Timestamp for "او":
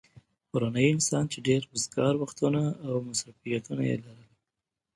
2.87-2.95